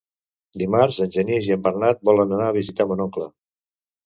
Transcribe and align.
Dimarts 0.61 1.01
en 1.05 1.11
Genís 1.15 1.49
i 1.49 1.53
en 1.57 1.61
Bernat 1.67 2.01
volen 2.11 2.35
anar 2.39 2.49
a 2.53 2.57
visitar 2.57 2.89
mon 2.93 3.05
oncle. 3.07 3.29